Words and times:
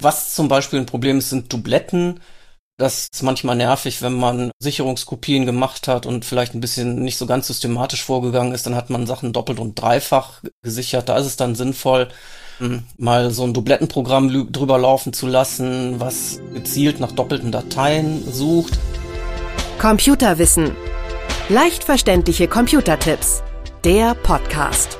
Was 0.00 0.34
zum 0.34 0.48
Beispiel 0.48 0.80
ein 0.80 0.86
Problem 0.86 1.18
ist, 1.18 1.30
sind 1.30 1.52
Dubletten. 1.52 2.20
Das 2.76 3.06
ist 3.12 3.22
manchmal 3.22 3.54
nervig, 3.54 4.02
wenn 4.02 4.14
man 4.14 4.50
Sicherungskopien 4.58 5.46
gemacht 5.46 5.86
hat 5.86 6.06
und 6.06 6.24
vielleicht 6.24 6.54
ein 6.54 6.60
bisschen 6.60 7.02
nicht 7.02 7.18
so 7.18 7.26
ganz 7.26 7.46
systematisch 7.46 8.02
vorgegangen 8.02 8.52
ist, 8.52 8.66
dann 8.66 8.74
hat 8.74 8.90
man 8.90 9.06
Sachen 9.06 9.32
doppelt 9.32 9.60
und 9.60 9.80
dreifach 9.80 10.42
gesichert. 10.62 11.08
Da 11.08 11.16
ist 11.18 11.26
es 11.26 11.36
dann 11.36 11.54
sinnvoll, 11.54 12.08
hm, 12.58 12.82
mal 12.98 13.30
so 13.30 13.44
ein 13.44 13.54
Dublettenprogramm 13.54 14.50
drüber 14.52 14.78
laufen 14.78 15.12
zu 15.12 15.28
lassen, 15.28 16.00
was 16.00 16.40
gezielt 16.52 16.98
nach 16.98 17.12
doppelten 17.12 17.52
Dateien 17.52 18.24
sucht. 18.32 18.76
Computerwissen. 19.78 20.72
Leicht 21.48 21.84
verständliche 21.84 22.48
Computertipps. 22.48 23.44
Der 23.84 24.14
Podcast. 24.14 24.98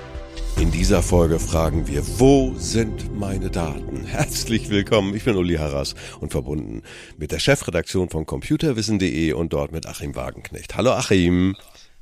In 0.57 0.71
dieser 0.71 1.03
Folge 1.03 1.41
fragen 1.41 1.89
wir, 1.89 2.03
wo 2.19 2.55
sind 2.57 3.19
meine 3.19 3.51
Daten? 3.51 4.05
Herzlich 4.07 4.71
willkommen, 4.71 5.15
ich 5.15 5.25
bin 5.25 5.37
Uli 5.37 5.57
Harras 5.57 5.95
und 6.21 6.31
verbunden 6.31 6.83
mit 7.19 7.33
der 7.33 7.41
Chefredaktion 7.41 8.09
von 8.09 8.25
computerwissen.de 8.25 9.33
und 9.33 9.53
dort 9.53 9.73
mit 9.73 9.87
Achim 9.87 10.15
Wagenknecht. 10.15 10.77
Hallo 10.77 10.93
Achim. 10.93 11.57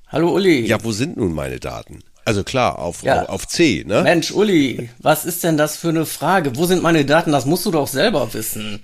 Hallo 0.07 0.35
Uli. 0.35 0.67
Ja, 0.67 0.85
wo 0.85 0.93
sind 0.93 1.17
nun 1.17 1.33
meine 1.33 1.61
Daten? 1.61 2.01
Also 2.27 2.45
klar, 2.45 2.79
auf, 2.79 3.03
ja. 3.03 3.25
auf, 3.27 3.49
C, 3.49 3.85
ne? 3.87 4.03
Mensch, 4.03 4.31
Uli, 4.31 4.91
was 4.99 5.25
ist 5.25 5.43
denn 5.43 5.57
das 5.57 5.77
für 5.77 5.89
eine 5.89 6.05
Frage? 6.05 6.55
Wo 6.57 6.67
sind 6.67 6.83
meine 6.83 7.07
Daten? 7.07 7.33
Das 7.33 7.47
musst 7.47 7.65
du 7.65 7.71
doch 7.71 7.89
selber 7.89 8.35
wissen. 8.35 8.83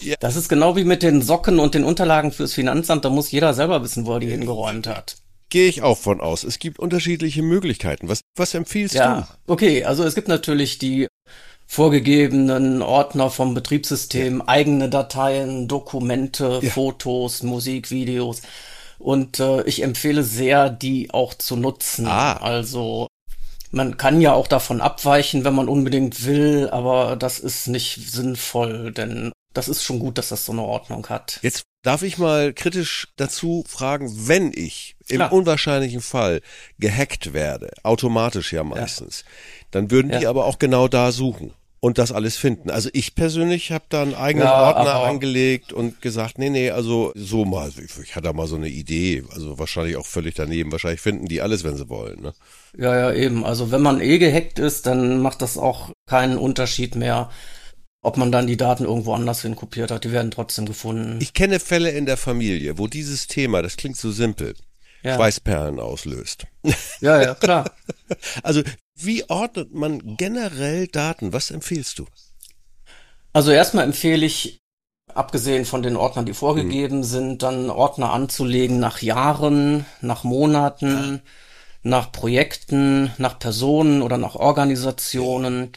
Ja. 0.00 0.16
Das 0.18 0.36
ist 0.36 0.48
genau 0.48 0.74
wie 0.74 0.84
mit 0.84 1.02
den 1.02 1.22
Socken 1.22 1.58
und 1.58 1.74
den 1.74 1.84
Unterlagen 1.84 2.32
fürs 2.32 2.54
Finanzamt. 2.54 3.04
Da 3.04 3.10
muss 3.10 3.30
jeder 3.30 3.54
selber 3.54 3.82
wissen, 3.84 4.06
wo 4.06 4.14
er 4.14 4.20
die 4.20 4.30
hingeräumt 4.30 4.86
hat. 4.88 5.21
Gehe 5.52 5.68
ich 5.68 5.82
auch 5.82 5.98
von 5.98 6.22
aus. 6.22 6.44
Es 6.44 6.58
gibt 6.58 6.78
unterschiedliche 6.78 7.42
Möglichkeiten. 7.42 8.08
Was, 8.08 8.22
was 8.36 8.54
empfiehlst 8.54 8.94
ja, 8.94 9.28
du? 9.46 9.52
Okay, 9.52 9.84
also 9.84 10.02
es 10.02 10.14
gibt 10.14 10.28
natürlich 10.28 10.78
die 10.78 11.08
vorgegebenen 11.66 12.80
Ordner 12.80 13.28
vom 13.28 13.52
Betriebssystem, 13.52 14.38
ja. 14.38 14.48
eigene 14.48 14.88
Dateien, 14.88 15.68
Dokumente, 15.68 16.60
ja. 16.62 16.70
Fotos, 16.70 17.42
Musik, 17.42 17.90
Videos. 17.90 18.40
Und 18.98 19.40
äh, 19.40 19.62
ich 19.64 19.82
empfehle 19.82 20.22
sehr, 20.22 20.70
die 20.70 21.10
auch 21.12 21.34
zu 21.34 21.56
nutzen. 21.56 22.06
Ah. 22.06 22.38
Also 22.38 23.08
man 23.70 23.98
kann 23.98 24.22
ja 24.22 24.32
auch 24.32 24.48
davon 24.48 24.80
abweichen, 24.80 25.44
wenn 25.44 25.54
man 25.54 25.68
unbedingt 25.68 26.24
will, 26.24 26.70
aber 26.72 27.14
das 27.16 27.38
ist 27.38 27.66
nicht 27.68 28.10
sinnvoll, 28.10 28.90
denn 28.90 29.32
das 29.52 29.68
ist 29.68 29.82
schon 29.82 29.98
gut, 29.98 30.18
dass 30.18 30.28
das 30.28 30.44
so 30.44 30.52
eine 30.52 30.62
Ordnung 30.62 31.08
hat. 31.08 31.38
Jetzt 31.42 31.64
darf 31.82 32.02
ich 32.02 32.18
mal 32.18 32.52
kritisch 32.52 33.08
dazu 33.16 33.64
fragen, 33.66 34.28
wenn 34.28 34.52
ich 34.54 34.96
im 35.08 35.16
Klar. 35.16 35.32
unwahrscheinlichen 35.32 36.00
Fall 36.00 36.40
gehackt 36.78 37.32
werde, 37.32 37.70
automatisch 37.82 38.52
ja 38.52 38.64
meistens, 38.64 39.24
ja. 39.26 39.66
dann 39.72 39.90
würden 39.90 40.12
ja. 40.12 40.20
die 40.20 40.26
aber 40.26 40.46
auch 40.46 40.58
genau 40.58 40.88
da 40.88 41.12
suchen 41.12 41.52
und 41.84 41.98
das 41.98 42.12
alles 42.12 42.36
finden. 42.36 42.70
Also 42.70 42.90
ich 42.92 43.16
persönlich 43.16 43.72
habe 43.72 43.84
da 43.88 44.02
einen 44.02 44.14
eigenen 44.14 44.46
ja, 44.46 44.68
Ordner 44.68 45.02
angelegt 45.02 45.72
und 45.72 46.00
gesagt, 46.00 46.38
nee, 46.38 46.48
nee, 46.48 46.70
also 46.70 47.10
so 47.16 47.44
mal, 47.44 47.70
ich, 47.70 47.98
ich 47.98 48.14
hatte 48.14 48.32
mal 48.32 48.46
so 48.46 48.54
eine 48.54 48.68
Idee, 48.68 49.24
also 49.34 49.58
wahrscheinlich 49.58 49.96
auch 49.96 50.06
völlig 50.06 50.36
daneben. 50.36 50.70
Wahrscheinlich 50.70 51.00
finden 51.00 51.26
die 51.26 51.42
alles, 51.42 51.64
wenn 51.64 51.76
sie 51.76 51.88
wollen. 51.88 52.22
Ne? 52.22 52.34
Ja, 52.78 52.96
ja, 52.96 53.12
eben. 53.12 53.44
Also 53.44 53.72
wenn 53.72 53.82
man 53.82 54.00
eh 54.00 54.18
gehackt 54.18 54.60
ist, 54.60 54.86
dann 54.86 55.20
macht 55.20 55.42
das 55.42 55.58
auch 55.58 55.90
keinen 56.06 56.38
Unterschied 56.38 56.94
mehr 56.94 57.30
ob 58.02 58.16
man 58.16 58.32
dann 58.32 58.48
die 58.48 58.56
Daten 58.56 58.84
irgendwo 58.84 59.14
anders 59.14 59.42
hin 59.42 59.56
kopiert 59.56 59.90
hat, 59.90 60.04
die 60.04 60.12
werden 60.12 60.32
trotzdem 60.32 60.66
gefunden. 60.66 61.18
Ich 61.22 61.34
kenne 61.34 61.60
Fälle 61.60 61.90
in 61.90 62.04
der 62.04 62.16
Familie, 62.16 62.76
wo 62.78 62.88
dieses 62.88 63.28
Thema, 63.28 63.62
das 63.62 63.76
klingt 63.76 63.96
so 63.96 64.10
simpel, 64.10 64.54
ja. 65.02 65.16
Schweißperlen 65.16 65.80
auslöst. 65.80 66.46
Ja, 67.00 67.20
ja, 67.20 67.34
klar. 67.34 67.70
Also, 68.42 68.62
wie 68.94 69.24
ordnet 69.30 69.72
man 69.72 70.16
generell 70.18 70.86
Daten? 70.86 71.32
Was 71.32 71.50
empfiehlst 71.50 71.98
du? 71.98 72.04
Also 73.32 73.50
erstmal 73.50 73.84
empfehle 73.84 74.26
ich, 74.26 74.60
abgesehen 75.14 75.64
von 75.64 75.82
den 75.82 75.96
Ordnern, 75.96 76.26
die 76.26 76.34
vorgegeben 76.34 76.98
hm. 76.98 77.04
sind, 77.04 77.42
dann 77.42 77.70
Ordner 77.70 78.12
anzulegen 78.12 78.80
nach 78.80 79.00
Jahren, 79.00 79.86
nach 80.02 80.24
Monaten, 80.24 81.22
nach 81.82 82.12
Projekten, 82.12 83.12
nach 83.16 83.38
Personen 83.38 84.02
oder 84.02 84.18
nach 84.18 84.34
Organisationen 84.34 85.72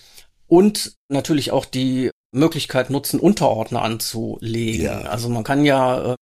und 0.48 0.96
natürlich 1.10 1.52
auch 1.52 1.66
die 1.66 2.12
Möglichkeit 2.36 2.90
nutzen, 2.90 3.20
Unterordner 3.20 3.82
anzulegen. 3.82 4.86
Ja. 4.86 5.02
Also 5.02 5.30
man 5.30 5.44
kann 5.44 5.66
ja 5.66 6.14
äh, 6.14 6.16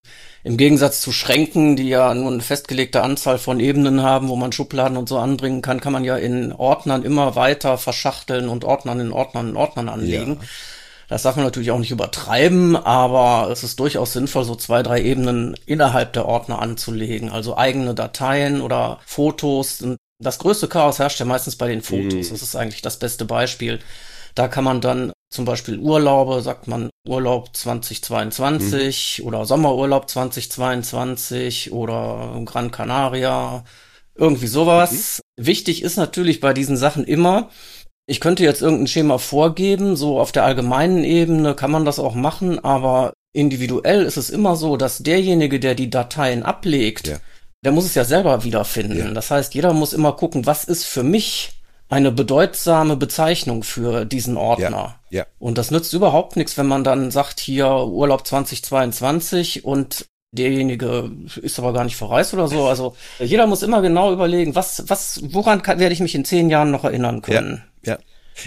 im 0.43 0.57
Gegensatz 0.57 1.01
zu 1.01 1.11
Schränken, 1.11 1.75
die 1.75 1.89
ja 1.89 2.13
nur 2.13 2.31
eine 2.31 2.41
festgelegte 2.41 3.01
Anzahl 3.01 3.37
von 3.37 3.59
Ebenen 3.59 4.01
haben, 4.01 4.29
wo 4.29 4.35
man 4.35 4.51
Schubladen 4.51 4.97
und 4.97 5.09
so 5.09 5.17
anbringen 5.17 5.61
kann, 5.61 5.81
kann 5.81 5.93
man 5.93 6.03
ja 6.03 6.15
in 6.15 6.53
Ordnern 6.53 7.03
immer 7.03 7.35
weiter 7.35 7.77
verschachteln 7.77 8.47
und 8.47 8.63
Ordnern 8.63 8.99
in 8.99 9.11
Ordnern 9.11 9.49
in 9.49 9.57
Ordnern 9.57 9.89
anlegen. 9.89 10.37
Ja. 10.39 10.47
Das 11.09 11.23
darf 11.23 11.35
man 11.35 11.45
natürlich 11.45 11.71
auch 11.71 11.79
nicht 11.79 11.91
übertreiben, 11.91 12.75
aber 12.75 13.51
es 13.51 13.63
ist 13.63 13.79
durchaus 13.79 14.13
sinnvoll, 14.13 14.45
so 14.45 14.55
zwei, 14.55 14.81
drei 14.81 15.01
Ebenen 15.01 15.55
innerhalb 15.65 16.13
der 16.13 16.25
Ordner 16.25 16.59
anzulegen. 16.59 17.29
Also 17.29 17.57
eigene 17.57 17.93
Dateien 17.93 18.61
oder 18.61 18.99
Fotos. 19.05 19.83
Das 20.19 20.39
größte 20.39 20.67
Chaos 20.67 20.99
herrscht 20.99 21.19
ja 21.19 21.25
meistens 21.25 21.55
bei 21.55 21.67
den 21.67 21.81
Fotos. 21.81 22.29
Mhm. 22.29 22.33
Das 22.33 22.41
ist 22.41 22.55
eigentlich 22.55 22.81
das 22.81 22.97
beste 22.97 23.25
Beispiel. 23.25 23.79
Da 24.35 24.47
kann 24.47 24.63
man 24.63 24.81
dann 24.81 25.13
zum 25.29 25.45
Beispiel 25.45 25.79
Urlaube, 25.79 26.41
sagt 26.41 26.67
man 26.67 26.89
Urlaub 27.07 27.55
2022 27.55 29.19
mhm. 29.19 29.27
oder 29.27 29.45
Sommerurlaub 29.45 30.09
2022 30.09 31.71
oder 31.71 32.41
Gran 32.45 32.71
Canaria, 32.71 33.63
irgendwie 34.15 34.47
sowas. 34.47 35.21
Mhm. 35.37 35.45
Wichtig 35.45 35.83
ist 35.83 35.97
natürlich 35.97 36.39
bei 36.39 36.53
diesen 36.53 36.77
Sachen 36.77 37.03
immer, 37.03 37.49
ich 38.05 38.19
könnte 38.19 38.43
jetzt 38.43 38.61
irgendein 38.61 38.87
Schema 38.87 39.17
vorgeben, 39.17 39.95
so 39.95 40.19
auf 40.19 40.31
der 40.31 40.43
allgemeinen 40.43 41.03
Ebene 41.03 41.55
kann 41.55 41.71
man 41.71 41.85
das 41.85 41.99
auch 41.99 42.15
machen, 42.15 42.63
aber 42.63 43.13
individuell 43.33 44.03
ist 44.03 44.17
es 44.17 44.29
immer 44.29 44.55
so, 44.55 44.77
dass 44.77 44.99
derjenige, 44.99 45.59
der 45.59 45.73
die 45.73 45.89
Dateien 45.89 46.43
ablegt, 46.43 47.07
ja. 47.07 47.17
der 47.63 47.71
muss 47.71 47.85
es 47.85 47.95
ja 47.95 48.03
selber 48.03 48.43
wiederfinden. 48.43 48.97
Ja. 48.97 49.11
Das 49.11 49.31
heißt, 49.31 49.55
jeder 49.55 49.73
muss 49.73 49.93
immer 49.93 50.11
gucken, 50.13 50.45
was 50.45 50.65
ist 50.65 50.85
für 50.85 51.03
mich 51.03 51.62
eine 51.93 52.11
bedeutsame 52.11 52.97
Bezeichnung 52.97 53.61
für 53.61 54.03
diesen 54.03 54.35
Ordner. 54.35 54.99
Ja, 55.11 55.19
ja. 55.19 55.25
Und 55.37 55.59
das 55.59 55.69
nützt 55.69 55.93
überhaupt 55.93 56.35
nichts, 56.35 56.57
wenn 56.57 56.65
man 56.65 56.83
dann 56.83 57.11
sagt, 57.11 57.39
hier 57.39 57.67
Urlaub 57.67 58.25
2022 58.25 59.63
und 59.63 60.07
derjenige 60.31 61.11
ist 61.39 61.59
aber 61.59 61.71
gar 61.71 61.83
nicht 61.83 61.95
verreist 61.95 62.33
oder 62.33 62.47
so. 62.47 62.65
Also 62.65 62.95
jeder 63.19 63.45
muss 63.45 63.61
immer 63.61 63.83
genau 63.83 64.11
überlegen, 64.11 64.55
was, 64.55 64.89
was, 64.89 65.21
woran 65.31 65.61
kann, 65.61 65.77
werde 65.77 65.93
ich 65.93 65.99
mich 65.99 66.15
in 66.15 66.25
zehn 66.25 66.49
Jahren 66.49 66.71
noch 66.71 66.83
erinnern 66.83 67.21
können. 67.21 67.63
Ja, 67.83 67.93
ja. 67.93 67.99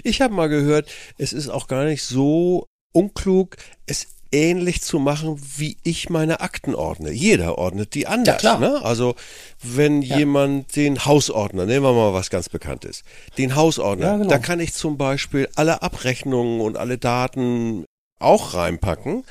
Ich 0.03 0.21
habe 0.21 0.35
mal 0.35 0.49
gehört, 0.49 0.91
es 1.17 1.33
ist 1.33 1.49
auch 1.49 1.69
gar 1.69 1.85
nicht 1.85 2.03
so 2.03 2.67
unklug, 2.93 3.59
es 3.87 4.09
ähnlich 4.37 4.83
zu 4.83 4.99
machen, 4.99 5.41
wie 5.57 5.79
ich 5.83 6.11
meine 6.11 6.41
Akten 6.41 6.75
ordne. 6.75 7.11
Jeder 7.11 7.57
ordnet 7.57 7.95
die 7.95 8.07
anders. 8.07 8.43
Ja, 8.43 8.59
ne? 8.59 8.85
Also 8.85 9.15
wenn 9.63 10.03
ja. 10.03 10.19
jemand 10.19 10.77
den 10.77 11.07
Hausordner, 11.07 11.65
nehmen 11.65 11.85
wir 11.85 11.95
mal 11.95 12.13
was 12.13 12.29
ganz 12.29 12.51
Bekanntes, 12.51 13.03
den 13.39 13.57
Hausordner, 13.57 14.07
ja, 14.07 14.17
genau. 14.19 14.29
da 14.29 14.39
kann 14.39 14.61
ich 14.61 14.75
zum 14.75 14.99
Beispiel 14.99 15.49
alle 15.55 15.83
Abrechnungen 15.83 16.61
und 16.61 16.77
alle 16.77 16.99
Daten 16.99 17.87
auch 18.21 18.55
reinpacken. 18.55 19.25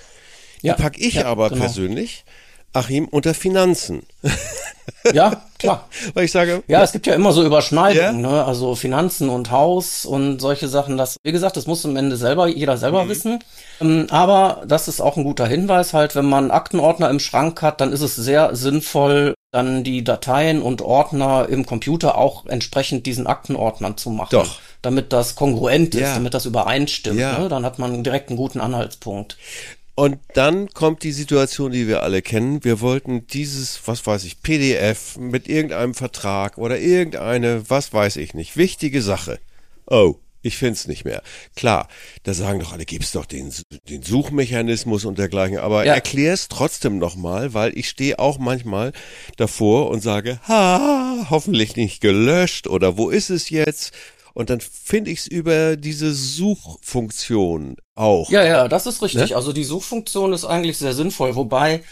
Die 0.63 0.71
packe 0.71 0.99
ich 0.99 1.23
aber 1.23 1.49
genau. 1.49 1.61
persönlich 1.61 2.25
Achim, 2.75 3.05
unter 3.05 3.33
Finanzen. 3.33 4.03
Ja, 5.13 5.43
klar. 5.59 5.87
Weil 6.13 6.25
ich 6.25 6.31
sage. 6.31 6.63
Ja, 6.67 6.83
es 6.83 6.91
gibt 6.91 7.07
ja 7.07 7.13
immer 7.13 7.31
so 7.31 7.43
Überschneidungen, 7.43 8.23
ja? 8.23 8.31
ne? 8.31 8.45
Also 8.45 8.75
Finanzen 8.75 9.29
und 9.29 9.51
Haus 9.51 10.05
und 10.05 10.39
solche 10.39 10.67
Sachen. 10.67 10.97
Das, 10.97 11.17
wie 11.23 11.31
gesagt, 11.31 11.57
das 11.57 11.67
muss 11.67 11.85
am 11.85 11.95
Ende 11.95 12.17
selber, 12.17 12.47
jeder 12.47 12.77
selber 12.77 13.05
mhm. 13.05 13.09
wissen. 13.09 13.39
Ähm, 13.81 14.07
aber 14.09 14.63
das 14.67 14.87
ist 14.87 15.01
auch 15.01 15.17
ein 15.17 15.23
guter 15.23 15.47
Hinweis 15.47 15.93
halt, 15.93 16.15
wenn 16.15 16.25
man 16.25 16.51
Aktenordner 16.51 17.09
im 17.09 17.19
Schrank 17.19 17.61
hat, 17.61 17.81
dann 17.81 17.93
ist 17.93 18.01
es 18.01 18.15
sehr 18.15 18.55
sinnvoll, 18.55 19.33
dann 19.51 19.83
die 19.83 20.03
Dateien 20.03 20.61
und 20.61 20.81
Ordner 20.81 21.47
im 21.49 21.65
Computer 21.65 22.17
auch 22.17 22.45
entsprechend 22.45 23.05
diesen 23.05 23.27
Aktenordnern 23.27 23.97
zu 23.97 24.09
machen. 24.09 24.31
Doch. 24.31 24.59
Damit 24.81 25.13
das 25.13 25.35
kongruent 25.35 25.95
ist, 25.95 26.01
ja. 26.01 26.13
damit 26.15 26.33
das 26.33 26.45
übereinstimmt. 26.45 27.19
Ja. 27.19 27.39
Ne? 27.39 27.49
Dann 27.49 27.65
hat 27.65 27.79
man 27.79 28.03
direkt 28.03 28.29
einen 28.29 28.37
guten 28.37 28.59
Anhaltspunkt. 28.59 29.37
Und 29.95 30.19
dann 30.33 30.67
kommt 30.69 31.03
die 31.03 31.13
Situation, 31.13 31.71
die 31.71 31.87
wir 31.87 32.03
alle 32.03 32.21
kennen. 32.21 32.65
Wir 32.65 32.81
wollten 32.81 33.27
dieses, 33.27 33.79
was 33.85 34.05
weiß 34.05 34.25
ich, 34.25 34.41
PDF 34.41 35.17
mit 35.17 35.47
irgendeinem 35.47 35.93
Vertrag 35.93 36.57
oder 36.57 36.77
irgendeine, 36.77 37.69
was 37.69 37.93
weiß 37.93 38.17
ich 38.17 38.33
nicht, 38.33 38.57
wichtige 38.57 39.01
Sache. 39.01 39.39
Oh, 39.87 40.15
ich 40.45 40.57
find's 40.57 40.87
nicht 40.87 41.05
mehr. 41.05 41.23
Klar, 41.55 41.87
da 42.23 42.33
sagen 42.33 42.59
doch 42.59 42.73
alle, 42.73 42.85
gibt's 42.85 43.13
doch 43.13 43.25
den, 43.25 43.51
den 43.89 44.03
Suchmechanismus 44.03 45.05
und 45.05 45.17
dergleichen, 45.17 45.57
aber 45.57 45.85
ja. 45.85 45.95
erklär's 45.95 46.49
trotzdem 46.49 46.99
nochmal, 46.99 47.53
weil 47.55 47.75
ich 47.75 47.89
stehe 47.89 48.19
auch 48.19 48.37
manchmal 48.37 48.91
davor 49.37 49.89
und 49.89 50.01
sage, 50.01 50.39
ha, 50.47 51.25
hoffentlich 51.29 51.77
nicht 51.77 51.99
gelöscht 51.99 52.67
oder 52.67 52.97
wo 52.97 53.09
ist 53.09 53.31
es 53.31 53.49
jetzt? 53.49 53.91
Und 54.35 54.49
dann 54.49 54.59
finde 54.59 55.11
ich 55.11 55.19
es 55.19 55.27
über 55.27 55.77
diese 55.77 56.13
Suchfunktion 56.13 57.77
auch. 57.95 58.29
Ja, 58.29 58.43
ja, 58.43 58.67
das 58.67 58.85
ist 58.85 59.01
richtig. 59.01 59.29
Ne? 59.29 59.35
Also 59.35 59.53
die 59.53 59.63
Suchfunktion 59.63 60.33
ist 60.33 60.43
eigentlich 60.43 60.77
sehr 60.77 60.93
sinnvoll, 60.93 61.35
wobei 61.35 61.83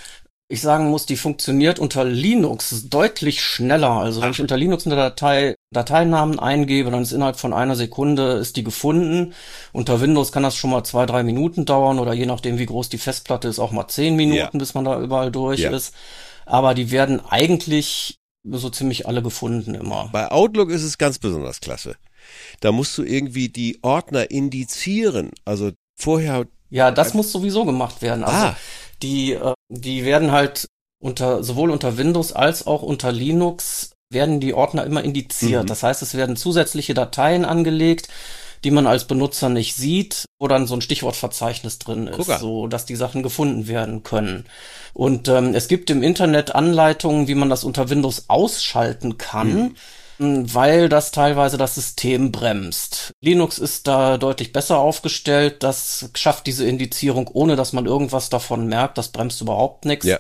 ich 0.50 0.60
sagen 0.60 0.90
muss, 0.90 1.06
die 1.06 1.16
funktioniert 1.16 1.80
unter 1.80 2.04
Linux 2.04 2.90
deutlich 2.90 3.42
schneller. 3.42 3.92
Also 3.92 4.22
wenn 4.22 4.32
ich 4.32 4.42
unter 4.42 4.58
Linux 4.58 4.86
eine 4.86 4.98
Datei, 4.98 5.56
Dateinamen 5.72 6.38
eingebe, 6.38 6.92
dann 6.92 7.04
ist 7.04 7.14
innerhalb 7.14 7.38
von 7.38 7.54
einer 7.54 7.78
Sekunde 7.78 8.34
ist 8.34 8.58
die 8.58 8.64
gefunden. 8.66 9.34
Unter 9.72 10.02
Windows 10.02 10.34
kann 10.34 10.44
das 10.44 10.58
schon 10.58 10.70
mal 10.70 10.84
zwei, 10.84 11.06
drei 11.06 11.24
Minuten 11.24 11.64
dauern 11.64 11.98
oder 11.98 12.12
je 12.12 12.26
nachdem, 12.26 12.60
wie 12.60 12.66
groß 12.66 12.90
die 12.90 12.98
Festplatte 12.98 13.48
ist, 13.48 13.58
auch 13.58 13.72
mal 13.72 13.88
zehn 13.88 14.18
Minuten, 14.18 14.38
ja. 14.38 14.50
bis 14.52 14.74
man 14.74 14.84
da 14.84 15.02
überall 15.02 15.32
durch 15.32 15.62
ja. 15.62 15.72
ist. 15.72 15.96
Aber 16.46 16.74
die 16.74 16.92
werden 16.92 17.22
eigentlich 17.26 18.18
so 18.44 18.70
ziemlich 18.70 19.08
alle 19.08 19.24
gefunden 19.24 19.74
immer. 19.74 20.10
Bei 20.12 20.30
Outlook 20.30 20.70
ist 20.72 20.84
es 20.84 20.98
ganz 20.98 21.20
besonders 21.20 21.62
klasse. 21.62 21.96
Da 22.60 22.72
musst 22.72 22.98
du 22.98 23.04
irgendwie 23.04 23.50
die 23.50 23.80
Ordner 23.82 24.32
indizieren. 24.32 25.32
Also 25.46 25.72
vorher. 25.96 26.46
Ja, 26.70 26.92
das 26.92 27.14
muss 27.14 27.32
sowieso 27.32 27.66
gemacht 27.66 28.02
werden. 28.02 28.24
Also 28.24 28.48
ah. 28.48 28.58
die, 29.02 29.34
äh, 29.34 29.54
die 29.70 30.06
werden 30.06 30.32
halt 30.32 30.68
unter, 31.00 31.44
sowohl 31.44 31.70
unter 31.70 31.98
Windows 31.98 32.32
als 32.32 32.66
auch 32.66 32.82
unter 32.82 33.12
Linux 33.12 33.92
werden 34.10 34.40
die 34.40 34.54
Ordner 34.54 34.86
immer 34.86 35.04
indiziert. 35.04 35.64
Mhm. 35.64 35.68
Das 35.68 35.84
heißt, 35.84 36.02
es 36.02 36.14
werden 36.14 36.36
zusätzliche 36.36 36.94
Dateien 36.94 37.46
angelegt, 37.46 38.08
die 38.64 38.72
man 38.72 38.88
als 38.88 39.06
Benutzer 39.06 39.50
nicht 39.50 39.76
sieht, 39.76 40.26
wo 40.40 40.48
dann 40.48 40.68
so 40.68 40.76
ein 40.76 40.82
Stichwortverzeichnis 40.82 41.80
drin 41.80 42.08
ist, 42.08 42.18
Gucker. 42.18 42.40
so 42.40 42.68
dass 42.68 42.86
die 42.86 42.96
Sachen 42.96 43.24
gefunden 43.24 43.68
werden 43.68 44.04
können. 44.04 44.46
Und 44.94 45.28
ähm, 45.28 45.54
es 45.54 45.68
gibt 45.68 45.90
im 45.90 46.04
Internet 46.04 46.56
Anleitungen, 46.56 47.28
wie 47.28 47.36
man 47.36 47.50
das 47.50 47.64
unter 47.64 47.90
Windows 47.90 48.26
ausschalten 48.30 49.18
kann. 49.18 49.54
Mhm. 49.54 49.76
Weil 50.54 50.90
das 50.90 51.12
teilweise 51.12 51.58
das 51.58 51.76
System 51.76 52.32
bremst. 52.32 53.12
Linux 53.22 53.58
ist 53.58 53.88
da 53.88 54.18
deutlich 54.18 54.52
besser 54.52 54.80
aufgestellt. 54.80 55.64
Das 55.64 56.10
schafft 56.16 56.48
diese 56.48 56.66
Indizierung, 56.66 57.30
ohne 57.32 57.56
dass 57.56 57.74
man 57.74 57.86
irgendwas 57.86 58.30
davon 58.30 58.68
merkt. 58.68 58.98
Das 58.98 59.10
bremst 59.10 59.42
überhaupt 59.42 59.86
nichts. 59.86 60.06
Ja. 60.06 60.20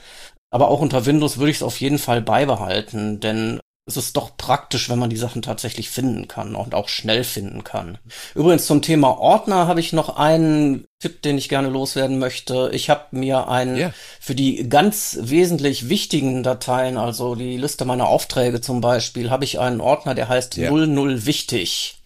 Aber 0.51 0.67
auch 0.67 0.81
unter 0.81 1.05
Windows 1.05 1.37
würde 1.37 1.51
ich 1.51 1.57
es 1.57 1.63
auf 1.63 1.79
jeden 1.81 1.97
Fall 1.97 2.21
beibehalten, 2.21 3.19
denn 3.19 3.59
es 3.85 3.97
ist 3.97 4.15
doch 4.15 4.37
praktisch, 4.37 4.89
wenn 4.89 4.99
man 4.99 5.09
die 5.09 5.17
Sachen 5.17 5.41
tatsächlich 5.41 5.89
finden 5.89 6.29
kann 6.29 6.55
und 6.55 6.73
auch 6.73 6.87
schnell 6.87 7.25
finden 7.25 7.65
kann. 7.65 7.97
Übrigens 8.33 8.65
zum 8.65 8.81
Thema 8.81 9.19
Ordner 9.19 9.67
habe 9.67 9.81
ich 9.81 9.91
noch 9.91 10.15
einen 10.15 10.85
Tipp, 10.99 11.21
den 11.21 11.37
ich 11.37 11.49
gerne 11.49 11.67
loswerden 11.67 12.17
möchte. 12.17 12.69
Ich 12.71 12.89
habe 12.89 13.07
mir 13.11 13.49
einen 13.49 13.75
yeah. 13.75 13.93
für 14.21 14.35
die 14.35 14.69
ganz 14.69 15.17
wesentlich 15.19 15.89
wichtigen 15.89 16.43
Dateien, 16.43 16.97
also 16.97 17.35
die 17.35 17.57
Liste 17.57 17.83
meiner 17.83 18.07
Aufträge 18.07 18.61
zum 18.61 18.79
Beispiel, 18.79 19.29
habe 19.29 19.43
ich 19.43 19.59
einen 19.59 19.81
Ordner, 19.81 20.15
der 20.15 20.29
heißt 20.29 20.57
yeah. 20.57 20.71
00 20.71 21.25
wichtig. 21.25 21.97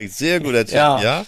Sehr 0.00 0.38
guter 0.38 0.64
Tipp, 0.64 0.76
ja. 0.76 1.02
ja? 1.02 1.26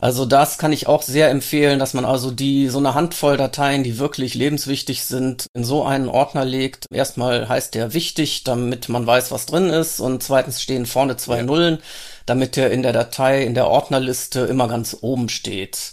Also 0.00 0.24
das 0.24 0.56
kann 0.56 0.72
ich 0.72 0.86
auch 0.86 1.02
sehr 1.02 1.28
empfehlen, 1.28 1.78
dass 1.78 1.92
man 1.92 2.06
also 2.06 2.30
die 2.30 2.68
so 2.68 2.78
eine 2.78 2.94
Handvoll 2.94 3.36
Dateien, 3.36 3.84
die 3.84 3.98
wirklich 3.98 4.34
lebenswichtig 4.34 5.04
sind, 5.04 5.46
in 5.52 5.62
so 5.62 5.84
einen 5.84 6.08
Ordner 6.08 6.46
legt. 6.46 6.86
Erstmal 6.90 7.48
heißt 7.48 7.74
der 7.74 7.92
wichtig, 7.92 8.44
damit 8.44 8.88
man 8.88 9.06
weiß, 9.06 9.30
was 9.30 9.44
drin 9.44 9.68
ist 9.68 10.00
und 10.00 10.22
zweitens 10.22 10.62
stehen 10.62 10.86
vorne 10.86 11.18
zwei. 11.18 11.42
Nullen, 11.42 11.78
damit 12.24 12.56
der 12.56 12.70
in 12.70 12.82
der 12.82 12.92
Datei, 12.92 13.44
in 13.44 13.54
der 13.54 13.68
Ordnerliste 13.68 14.40
immer 14.40 14.68
ganz 14.68 14.96
oben 15.02 15.28
steht. 15.28 15.92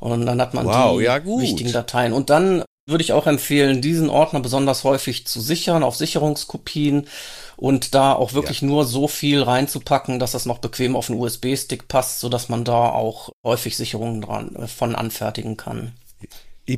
Und 0.00 0.26
dann 0.26 0.40
hat 0.40 0.52
man 0.52 0.66
wow, 0.66 0.98
die 0.98 1.04
ja, 1.04 1.24
wichtigen 1.24 1.72
Dateien. 1.72 2.12
Und 2.12 2.28
dann 2.28 2.62
würde 2.86 3.02
ich 3.02 3.12
auch 3.12 3.26
empfehlen, 3.26 3.82
diesen 3.82 4.08
Ordner 4.08 4.40
besonders 4.40 4.84
häufig 4.84 5.26
zu 5.26 5.40
sichern 5.40 5.82
auf 5.82 5.96
Sicherungskopien 5.96 7.08
und 7.56 7.94
da 7.94 8.12
auch 8.12 8.32
wirklich 8.32 8.60
ja. 8.60 8.68
nur 8.68 8.84
so 8.84 9.08
viel 9.08 9.42
reinzupacken, 9.42 10.20
dass 10.20 10.32
das 10.32 10.46
noch 10.46 10.58
bequem 10.58 10.94
auf 10.94 11.10
einen 11.10 11.18
USB-Stick 11.18 11.88
passt, 11.88 12.20
so 12.20 12.28
dass 12.28 12.48
man 12.48 12.64
da 12.64 12.90
auch 12.90 13.30
häufig 13.42 13.76
Sicherungen 13.76 14.22
dran 14.22 14.54
äh, 14.54 14.68
von 14.68 14.94
anfertigen 14.94 15.56
kann. 15.56 15.92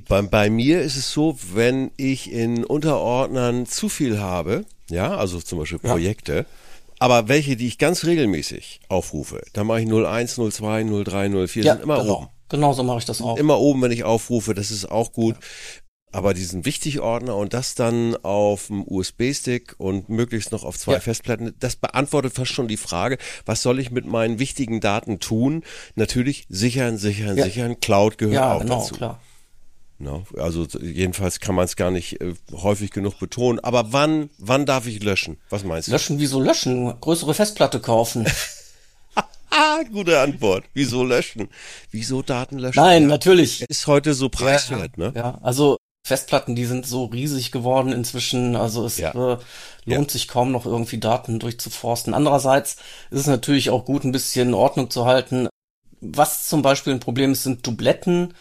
Bei, 0.08 0.22
bei 0.22 0.50
mir 0.50 0.82
ist 0.82 0.96
es 0.96 1.12
so, 1.12 1.38
wenn 1.54 1.90
ich 1.96 2.30
in 2.32 2.64
Unterordnern 2.64 3.66
zu 3.66 3.88
viel 3.88 4.18
habe, 4.18 4.64
ja, 4.90 5.14
also 5.14 5.40
zum 5.40 5.58
Beispiel 5.58 5.78
Projekte, 5.78 6.34
ja. 6.34 6.44
aber 6.98 7.28
welche, 7.28 7.56
die 7.56 7.66
ich 7.66 7.78
ganz 7.78 8.04
regelmäßig 8.04 8.80
aufrufe, 8.88 9.42
da 9.52 9.64
mache 9.64 9.82
ich 9.82 9.88
01, 9.88 10.36
02, 10.36 11.04
03, 11.04 11.46
04, 11.46 11.64
ja, 11.64 11.72
sind 11.74 11.82
immer 11.82 12.00
genau. 12.00 12.16
oben. 12.16 12.28
Genau 12.50 12.72
so 12.72 12.82
mache 12.82 12.98
ich 12.98 13.04
das 13.04 13.20
auch. 13.20 13.36
Immer 13.36 13.58
oben, 13.58 13.82
wenn 13.82 13.92
ich 13.92 14.04
aufrufe, 14.04 14.54
das 14.54 14.70
ist 14.70 14.90
auch 14.90 15.12
gut. 15.12 15.34
Ja. 15.34 15.40
Aber 16.10 16.32
diesen 16.32 16.64
Wichtig-Ordner 16.64 17.36
und 17.36 17.52
das 17.52 17.74
dann 17.74 18.16
auf 18.22 18.68
dem 18.68 18.82
USB-Stick 18.86 19.74
und 19.78 20.08
möglichst 20.08 20.52
noch 20.52 20.64
auf 20.64 20.78
zwei 20.78 20.94
ja. 20.94 21.00
Festplatten, 21.00 21.54
das 21.60 21.76
beantwortet 21.76 22.32
fast 22.32 22.52
schon 22.52 22.66
die 22.66 22.78
Frage, 22.78 23.18
was 23.44 23.62
soll 23.62 23.78
ich 23.78 23.90
mit 23.90 24.06
meinen 24.06 24.38
wichtigen 24.38 24.80
Daten 24.80 25.20
tun? 25.20 25.64
Natürlich 25.96 26.46
sichern, 26.48 26.96
sichern, 26.96 27.36
ja. 27.36 27.44
sichern. 27.44 27.80
Cloud 27.80 28.16
gehört 28.16 28.34
ja, 28.34 28.54
auch 28.54 28.60
genau, 28.60 28.80
dazu. 28.80 28.94
Klar. 28.94 29.20
No, 30.00 30.24
also 30.36 30.64
jedenfalls 30.80 31.40
kann 31.40 31.56
man 31.56 31.64
es 31.64 31.74
gar 31.74 31.90
nicht 31.90 32.20
äh, 32.20 32.32
häufig 32.52 32.92
genug 32.92 33.18
betonen. 33.18 33.58
Aber 33.58 33.92
wann, 33.92 34.30
wann 34.38 34.64
darf 34.64 34.86
ich 34.86 35.02
löschen? 35.02 35.38
Was 35.50 35.64
meinst 35.64 35.88
du? 35.88 35.92
Löschen, 35.92 36.20
wieso 36.20 36.40
löschen? 36.40 36.98
Größere 37.00 37.34
Festplatte 37.34 37.80
kaufen. 37.80 38.24
ah, 39.50 39.82
gute 39.90 40.20
Antwort. 40.20 40.64
Wieso 40.72 41.02
löschen? 41.02 41.48
Wieso 41.90 42.22
Daten 42.22 42.58
löschen? 42.58 42.80
Nein, 42.80 43.08
natürlich. 43.08 43.62
Ist 43.62 43.88
heute 43.88 44.14
so 44.14 44.28
preiswert, 44.28 44.92
ja, 44.96 45.10
ne? 45.10 45.12
Ja, 45.16 45.38
also 45.42 45.78
Festplatten, 46.08 46.56
die 46.56 46.64
sind 46.64 46.86
so 46.86 47.04
riesig 47.04 47.52
geworden 47.52 47.92
inzwischen. 47.92 48.56
Also 48.56 48.84
es 48.84 48.98
ja. 48.98 49.10
äh, 49.10 49.38
lohnt 49.84 50.08
ja. 50.08 50.12
sich 50.12 50.28
kaum 50.28 50.50
noch 50.50 50.66
irgendwie 50.66 50.98
Daten 50.98 51.38
durchzuforsten. 51.38 52.14
Andererseits 52.14 52.76
ist 53.10 53.20
es 53.20 53.26
natürlich 53.26 53.70
auch 53.70 53.84
gut, 53.84 54.04
ein 54.04 54.12
bisschen 54.12 54.54
Ordnung 54.54 54.90
zu 54.90 55.06
halten. 55.06 55.48
Was 56.00 56.48
zum 56.48 56.62
Beispiel 56.62 56.92
ein 56.92 57.00
Problem 57.00 57.32
ist, 57.32 57.44
sind 57.44 57.66
Dubletten. 57.66 58.34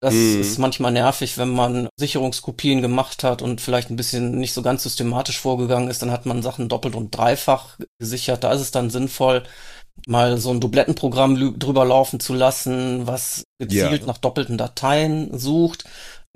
Das 0.00 0.14
mhm. 0.14 0.40
ist 0.40 0.58
manchmal 0.58 0.92
nervig, 0.92 1.38
wenn 1.38 1.48
man 1.48 1.88
Sicherungskopien 1.98 2.82
gemacht 2.82 3.24
hat 3.24 3.40
und 3.40 3.60
vielleicht 3.60 3.90
ein 3.90 3.96
bisschen 3.96 4.38
nicht 4.38 4.52
so 4.52 4.62
ganz 4.62 4.82
systematisch 4.82 5.40
vorgegangen 5.40 5.88
ist, 5.88 6.02
dann 6.02 6.10
hat 6.10 6.26
man 6.26 6.42
Sachen 6.42 6.68
doppelt 6.68 6.94
und 6.94 7.16
dreifach 7.16 7.78
gesichert. 7.98 8.44
Da 8.44 8.52
ist 8.52 8.60
es 8.60 8.70
dann 8.70 8.90
sinnvoll, 8.90 9.44
mal 10.06 10.38
so 10.38 10.50
ein 10.50 10.60
Dublettenprogramm 10.60 11.58
drüber 11.58 11.84
laufen 11.84 12.20
zu 12.20 12.34
lassen, 12.34 13.06
was 13.06 13.44
gezielt 13.58 14.02
ja. 14.02 14.06
nach 14.06 14.18
doppelten 14.18 14.58
Dateien 14.58 15.36
sucht. 15.38 15.84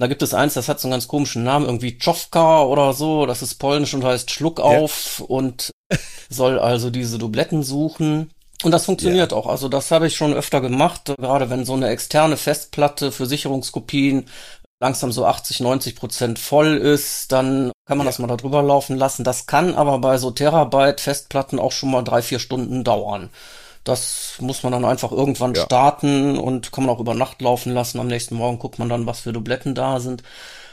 Da 0.00 0.06
gibt 0.06 0.22
es 0.22 0.32
eins, 0.32 0.54
das 0.54 0.70
hat 0.70 0.80
so 0.80 0.88
einen 0.88 0.92
ganz 0.92 1.08
komischen 1.08 1.44
Namen, 1.44 1.66
irgendwie 1.66 1.98
Czofka 1.98 2.62
oder 2.62 2.94
so. 2.94 3.26
Das 3.26 3.42
ist 3.42 3.56
polnisch 3.56 3.92
und 3.92 4.02
heißt 4.02 4.30
Schluck 4.30 4.58
auf 4.58 5.18
ja. 5.18 5.26
und 5.26 5.72
soll 6.30 6.58
also 6.58 6.88
diese 6.88 7.18
Dubletten 7.18 7.62
suchen. 7.62 8.30
Und 8.62 8.70
das 8.70 8.86
funktioniert 8.86 9.32
ja. 9.32 9.36
auch. 9.36 9.46
Also 9.46 9.68
das 9.68 9.90
habe 9.90 10.06
ich 10.06 10.16
schon 10.16 10.32
öfter 10.32 10.62
gemacht, 10.62 11.12
gerade 11.18 11.50
wenn 11.50 11.66
so 11.66 11.74
eine 11.74 11.88
externe 11.88 12.38
Festplatte 12.38 13.12
für 13.12 13.26
Sicherungskopien 13.26 14.24
langsam 14.82 15.12
so 15.12 15.26
80, 15.26 15.60
90 15.60 15.96
Prozent 15.96 16.38
voll 16.38 16.78
ist, 16.78 17.30
dann 17.30 17.70
kann 17.86 17.98
man 17.98 18.06
ja. 18.06 18.10
das 18.10 18.18
mal 18.18 18.26
da 18.26 18.36
drüber 18.36 18.62
laufen 18.62 18.96
lassen. 18.96 19.22
Das 19.22 19.44
kann 19.44 19.74
aber 19.74 19.98
bei 19.98 20.16
so 20.16 20.30
Terabyte 20.30 21.02
Festplatten 21.02 21.58
auch 21.58 21.72
schon 21.72 21.90
mal 21.90 22.02
drei, 22.02 22.22
vier 22.22 22.38
Stunden 22.38 22.84
dauern. 22.84 23.28
Das 23.84 24.36
muss 24.40 24.62
man 24.62 24.72
dann 24.72 24.84
einfach 24.84 25.10
irgendwann 25.10 25.54
ja. 25.54 25.62
starten 25.62 26.38
und 26.38 26.70
kann 26.72 26.84
man 26.84 26.94
auch 26.94 27.00
über 27.00 27.14
Nacht 27.14 27.40
laufen 27.40 27.72
lassen. 27.72 27.98
Am 27.98 28.08
nächsten 28.08 28.34
Morgen 28.34 28.58
guckt 28.58 28.78
man 28.78 28.88
dann, 28.88 29.06
was 29.06 29.20
für 29.20 29.32
Dubletten 29.32 29.74
da 29.74 30.00
sind 30.00 30.22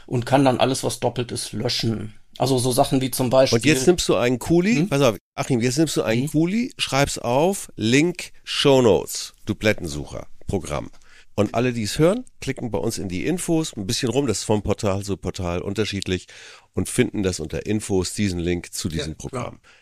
und 0.06 0.26
kann 0.26 0.44
dann 0.44 0.60
alles, 0.60 0.84
was 0.84 1.00
doppelt 1.00 1.32
ist, 1.32 1.52
löschen. 1.52 2.14
Also 2.38 2.58
so 2.58 2.70
Sachen 2.70 3.00
wie 3.00 3.10
zum 3.10 3.30
Beispiel. 3.30 3.58
Und 3.58 3.64
jetzt 3.64 3.86
nimmst 3.86 4.08
du 4.08 4.14
einen 4.14 4.38
Kuli, 4.38 4.76
hm? 4.76 4.88
pass 4.88 5.02
auf, 5.02 5.16
Achim, 5.34 5.60
jetzt 5.60 5.78
nimmst 5.78 5.96
du 5.96 6.02
einen 6.02 6.22
hm? 6.22 6.30
Kuli, 6.30 6.72
schreibst 6.78 7.22
auf, 7.22 7.70
Link, 7.76 8.32
Show 8.44 8.80
Notes, 8.80 9.34
Dublettensucher, 9.44 10.26
Programm. 10.46 10.90
Und 11.34 11.54
alle, 11.54 11.72
die 11.72 11.84
es 11.84 11.98
hören, 11.98 12.24
klicken 12.40 12.70
bei 12.70 12.78
uns 12.78 12.98
in 12.98 13.08
die 13.08 13.24
Infos, 13.26 13.76
ein 13.76 13.86
bisschen 13.86 14.08
rum, 14.08 14.26
das 14.26 14.38
ist 14.38 14.44
vom 14.44 14.62
Portal 14.62 15.04
zu 15.04 15.16
Portal 15.16 15.62
unterschiedlich 15.62 16.26
und 16.74 16.88
finden 16.88 17.22
das 17.22 17.38
unter 17.38 17.66
Infos, 17.66 18.14
diesen 18.14 18.40
Link 18.40 18.72
zu 18.72 18.88
diesem 18.88 19.12
ja, 19.12 19.16
Programm. 19.18 19.60
Klar. 19.60 19.72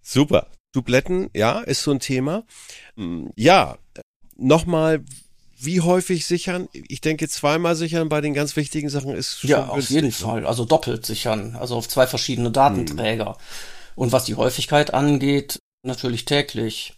Super. 0.00 0.50
Dubletten, 0.72 1.30
ja, 1.34 1.60
ist 1.60 1.82
so 1.82 1.90
ein 1.90 2.00
Thema. 2.00 2.44
Hm, 2.96 3.30
ja, 3.36 3.78
nochmal, 4.36 5.04
wie 5.58 5.80
häufig 5.80 6.26
sichern? 6.26 6.68
Ich 6.72 7.00
denke, 7.00 7.28
zweimal 7.28 7.76
sichern 7.76 8.08
bei 8.08 8.20
den 8.20 8.34
ganz 8.34 8.56
wichtigen 8.56 8.88
Sachen 8.88 9.14
ist 9.14 9.40
schon 9.40 9.50
Ja, 9.50 9.66
auf 9.68 9.90
jeden 9.90 10.06
ne? 10.06 10.12
Fall. 10.12 10.46
Also 10.46 10.64
doppelt 10.64 11.06
sichern. 11.06 11.56
Also 11.56 11.76
auf 11.76 11.88
zwei 11.88 12.06
verschiedene 12.06 12.50
Datenträger. 12.50 13.26
Hm. 13.26 13.34
Und 13.94 14.12
was 14.12 14.24
die 14.24 14.34
Häufigkeit 14.34 14.94
angeht, 14.94 15.58
natürlich 15.84 16.24
täglich. 16.24 16.94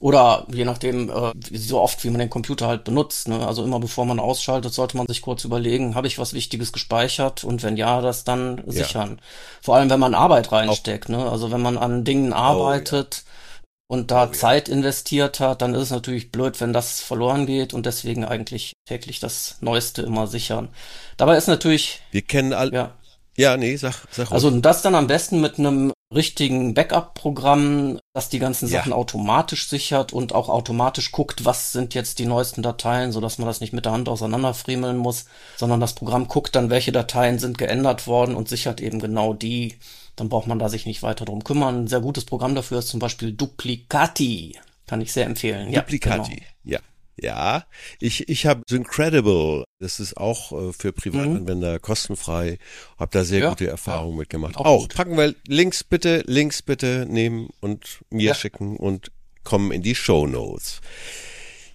Oder 0.00 0.46
je 0.52 0.64
nachdem, 0.64 1.10
äh, 1.10 1.32
so 1.52 1.80
oft 1.80 2.04
wie 2.04 2.10
man 2.10 2.20
den 2.20 2.30
Computer 2.30 2.68
halt 2.68 2.84
benutzt. 2.84 3.26
Ne? 3.26 3.44
Also 3.44 3.64
immer 3.64 3.80
bevor 3.80 4.06
man 4.06 4.20
ausschaltet, 4.20 4.72
sollte 4.72 4.96
man 4.96 5.08
sich 5.08 5.22
kurz 5.22 5.44
überlegen, 5.44 5.96
habe 5.96 6.06
ich 6.06 6.18
was 6.18 6.34
Wichtiges 6.34 6.72
gespeichert 6.72 7.42
und 7.42 7.64
wenn 7.64 7.76
ja, 7.76 8.00
das 8.00 8.22
dann 8.22 8.62
ja. 8.66 8.72
sichern. 8.72 9.20
Vor 9.60 9.74
allem, 9.74 9.90
wenn 9.90 9.98
man 9.98 10.14
Arbeit 10.14 10.52
reinsteckt. 10.52 11.08
Ne? 11.08 11.28
Also 11.28 11.50
wenn 11.50 11.62
man 11.62 11.76
an 11.78 12.04
Dingen 12.04 12.32
arbeitet 12.32 13.24
oh, 13.24 13.28
ja. 13.28 13.98
und 13.98 14.10
da 14.12 14.28
oh, 14.28 14.32
Zeit 14.32 14.68
ja. 14.68 14.74
investiert 14.74 15.40
hat, 15.40 15.62
dann 15.62 15.74
ist 15.74 15.82
es 15.82 15.90
natürlich 15.90 16.30
blöd, 16.30 16.60
wenn 16.60 16.72
das 16.72 17.00
verloren 17.00 17.46
geht 17.46 17.74
und 17.74 17.84
deswegen 17.84 18.24
eigentlich 18.24 18.74
täglich 18.86 19.18
das 19.18 19.56
Neueste 19.62 20.02
immer 20.02 20.28
sichern. 20.28 20.68
Dabei 21.16 21.36
ist 21.36 21.48
natürlich. 21.48 22.02
Wir 22.12 22.22
kennen 22.22 22.52
alle. 22.52 22.72
Ja. 22.72 22.94
Ja, 23.36 23.56
nee, 23.56 23.76
sag, 23.76 23.94
sag 24.10 24.32
Also 24.32 24.50
das 24.50 24.82
dann 24.82 24.96
am 24.96 25.06
besten 25.06 25.40
mit 25.40 25.60
einem 25.60 25.92
richtigen 26.14 26.72
Backup-Programm, 26.72 27.98
das 28.14 28.30
die 28.30 28.38
ganzen 28.38 28.66
Sachen 28.66 28.90
ja. 28.90 28.96
automatisch 28.96 29.68
sichert 29.68 30.12
und 30.12 30.34
auch 30.34 30.48
automatisch 30.48 31.12
guckt, 31.12 31.44
was 31.44 31.72
sind 31.72 31.94
jetzt 31.94 32.18
die 32.18 32.24
neuesten 32.26 32.62
Dateien, 32.62 33.12
so 33.12 33.20
dass 33.20 33.38
man 33.38 33.46
das 33.46 33.60
nicht 33.60 33.74
mit 33.74 33.84
der 33.84 33.92
Hand 33.92 34.08
auseinanderfriemeln 34.08 34.96
muss, 34.96 35.26
sondern 35.56 35.80
das 35.80 35.94
Programm 35.94 36.26
guckt 36.26 36.56
dann, 36.56 36.70
welche 36.70 36.92
Dateien 36.92 37.38
sind 37.38 37.58
geändert 37.58 38.06
worden 38.06 38.36
und 38.36 38.48
sichert 38.48 38.80
eben 38.80 39.00
genau 39.00 39.34
die. 39.34 39.76
Dann 40.16 40.30
braucht 40.30 40.46
man 40.46 40.58
da 40.58 40.68
sich 40.68 40.86
nicht 40.86 41.02
weiter 41.02 41.26
drum 41.26 41.44
kümmern. 41.44 41.84
Ein 41.84 41.88
sehr 41.88 42.00
gutes 42.00 42.24
Programm 42.24 42.54
dafür 42.54 42.78
ist 42.78 42.88
zum 42.88 43.00
Beispiel 43.00 43.32
Duplicati. 43.32 44.58
Kann 44.86 45.00
ich 45.00 45.12
sehr 45.12 45.26
empfehlen. 45.26 45.72
Duplicati, 45.72 46.32
ja. 46.32 46.38
Genau. 46.38 46.46
ja. 46.64 46.78
Ja, 47.20 47.64
ich, 48.00 48.28
ich 48.28 48.46
habe 48.46 48.62
Syncredible, 48.68 49.64
das 49.80 50.00
ist 50.00 50.16
auch 50.16 50.52
äh, 50.52 50.72
für 50.72 50.92
Privatanwender 50.92 51.74
mhm. 51.74 51.80
kostenfrei, 51.80 52.58
habe 52.98 53.10
da 53.10 53.24
sehr 53.24 53.40
ja. 53.40 53.48
gute 53.50 53.66
Erfahrungen 53.66 54.14
ja. 54.14 54.18
mitgemacht. 54.20 54.56
Auch, 54.56 54.64
auch 54.64 54.88
packen 54.88 55.16
wir 55.16 55.34
Links 55.46 55.82
bitte, 55.82 56.22
Links 56.26 56.62
bitte 56.62 57.06
nehmen 57.08 57.48
und 57.60 58.00
mir 58.10 58.28
ja. 58.28 58.34
schicken 58.34 58.76
und 58.76 59.10
kommen 59.44 59.72
in 59.72 59.82
die 59.82 59.94
Show 59.94 60.26
Notes. 60.26 60.80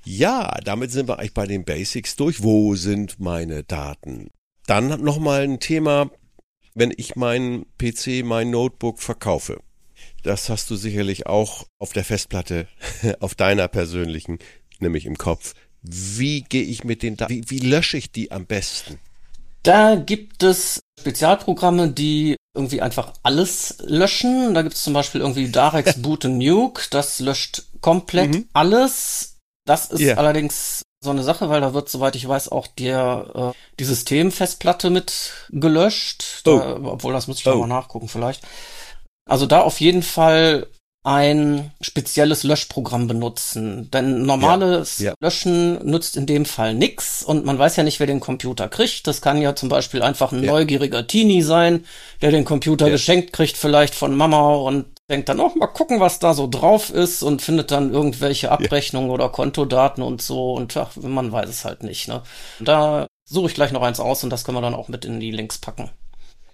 Ja, 0.06 0.60
damit 0.64 0.92
sind 0.92 1.08
wir 1.08 1.20
eigentlich 1.20 1.34
bei 1.34 1.48
den 1.48 1.64
Basics 1.64 2.16
durch. 2.16 2.44
Wo 2.44 2.76
sind 2.76 3.20
meine 3.20 3.64
Daten? 3.64 4.30
Dann 4.68 5.02
nochmal 5.02 5.44
ein 5.44 5.60
Thema, 5.60 6.10
wenn 6.74 6.94
ich 6.96 7.16
meinen 7.16 7.66
PC, 7.78 8.24
mein 8.24 8.50
Notebook 8.50 9.02
verkaufe. 9.02 9.60
Das 10.24 10.50
hast 10.50 10.70
du 10.70 10.76
sicherlich 10.76 11.28
auch 11.28 11.66
auf 11.80 11.94
der 11.94 12.06
Festplatte, 12.06 12.68
auf 13.20 13.36
deiner 13.36 13.68
persönlichen 13.68 14.40
nämlich 14.84 15.06
im 15.06 15.18
Kopf. 15.18 15.56
Wie 15.82 16.42
gehe 16.42 16.64
ich 16.64 16.84
mit 16.84 17.04
den 17.04 17.18
Daten, 17.18 17.34
wie, 17.34 17.50
wie 17.50 17.60
lösche 17.60 17.98
ich 17.98 18.12
die 18.12 18.32
am 18.32 18.46
besten? 18.46 19.00
Da 19.64 19.96
gibt 19.96 20.44
es 20.44 20.82
Spezialprogramme, 21.00 21.90
die 21.90 22.36
irgendwie 22.56 22.82
einfach 22.82 23.14
alles 23.24 23.78
löschen. 23.80 24.54
Da 24.54 24.62
gibt 24.62 24.76
es 24.76 24.84
zum 24.84 24.94
Beispiel 24.94 25.22
irgendwie 25.22 25.50
Darex 25.50 25.94
Boot 26.02 26.26
and 26.26 26.38
Nuke, 26.38 26.84
das 26.90 27.20
löscht 27.20 27.64
komplett 27.82 28.34
mhm. 28.34 28.48
alles. 28.54 29.38
Das 29.66 29.92
ist 29.92 30.02
yeah. 30.02 30.18
allerdings 30.18 30.84
so 31.04 31.10
eine 31.10 31.24
Sache, 31.24 31.50
weil 31.50 31.62
da 31.62 31.74
wird, 31.74 31.90
soweit 31.90 32.16
ich 32.16 32.28
weiß, 32.28 32.50
auch 32.50 32.68
der, 32.68 33.54
äh, 33.54 33.58
die 33.80 33.86
Systemfestplatte 33.86 34.90
mit 34.90 35.34
gelöscht. 35.50 36.42
Da, 36.44 36.52
oh. 36.52 36.92
Obwohl, 36.92 37.14
das 37.14 37.28
muss 37.28 37.40
ich 37.40 37.48
oh. 37.48 37.56
mal 37.56 37.68
nachgucken 37.68 38.08
vielleicht. 38.08 38.44
Also 39.26 39.46
da 39.46 39.62
auf 39.62 39.80
jeden 39.80 40.04
Fall 40.04 40.68
ein 41.04 41.72
spezielles 41.82 42.44
Löschprogramm 42.44 43.08
benutzen. 43.08 43.92
Denn 43.92 44.26
normales 44.26 45.00
ja, 45.00 45.12
ja. 45.12 45.16
Löschen 45.20 45.86
nützt 45.86 46.16
in 46.16 46.26
dem 46.26 46.46
Fall 46.46 46.74
nix 46.74 47.24
und 47.24 47.46
man 47.46 47.60
weiß 47.60 47.76
ja 47.76 47.84
nicht, 47.84 48.00
wer 48.00 48.08
den 48.08 48.22
Computer 48.22 48.70
kriegt. 48.70 49.06
Das 49.06 49.22
kann 49.22 49.42
ja 49.42 49.54
zum 49.54 49.68
Beispiel 49.68 50.02
einfach 50.02 50.32
ein 50.32 50.44
ja. 50.44 50.52
neugieriger 50.52 51.06
Teenie 51.06 51.42
sein, 51.42 51.86
der 52.22 52.32
den 52.32 52.46
Computer 52.46 52.90
geschenkt 52.90 53.34
kriegt, 53.34 53.58
vielleicht 53.58 53.96
von 53.96 54.16
Mama 54.16 54.56
und 54.56 54.86
denkt 55.10 55.28
dann 55.28 55.42
auch 55.42 55.56
mal 55.56 55.68
gucken, 55.68 56.00
was 56.00 56.20
da 56.20 56.34
so 56.34 56.48
drauf 56.48 56.90
ist 56.90 57.22
und 57.22 57.42
findet 57.42 57.72
dann 57.72 57.92
irgendwelche 57.92 58.52
Abrechnungen 58.52 59.10
oder 59.10 59.28
Kontodaten 59.28 60.02
und 60.02 60.22
so 60.22 60.54
und 60.54 60.76
ach, 60.78 60.96
man 60.96 61.34
weiß 61.34 61.50
es 61.50 61.66
halt 61.66 61.84
nicht. 61.84 62.08
Ne? 62.08 62.22
Da 62.62 63.08
suche 63.26 63.48
ich 63.48 63.56
gleich 63.56 63.74
noch 63.74 63.82
eins 63.82 64.00
aus 64.00 64.24
und 64.24 64.30
das 64.30 64.46
können 64.46 64.58
wir 64.58 64.62
dann 64.62 64.74
auch 64.74 64.88
mit 64.88 65.04
in 65.04 65.20
die 65.20 65.32
Links 65.32 65.58
packen. 65.58 65.90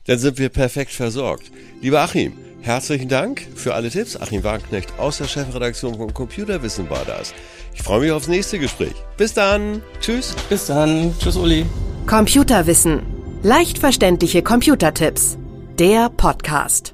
Dann 0.08 0.18
sind 0.18 0.40
wir 0.40 0.50
perfekt 0.50 0.92
versorgt. 0.92 1.52
Lieber 1.82 2.02
Achim, 2.02 2.34
Herzlichen 2.62 3.08
Dank 3.10 3.48
für 3.56 3.74
alle 3.74 3.90
Tipps. 3.90 4.18
Achim 4.20 4.44
Wagenknecht 4.44 5.00
aus 5.00 5.18
der 5.18 5.28
Chefredaktion 5.28 5.96
von 5.96 6.14
Computerwissen 6.14 6.90
war 6.90 7.06
das. 7.06 7.34
Ich 7.74 7.82
freue 7.82 8.02
mich 8.02 8.12
aufs 8.12 8.28
nächste 8.28 8.60
Gespräch. 8.60 8.96
Bis 9.18 9.34
dann. 9.34 9.82
Tschüss. 10.02 10.36
Bis 10.50 10.66
dann. 10.68 11.14
Tschüss, 11.20 11.38
Uli. 11.38 11.66
Computerwissen. 12.06 13.02
Leicht 13.44 13.78
verständliche 13.78 14.44
Computertipps. 14.44 15.38
Der 15.80 16.10
Podcast. 16.10 16.94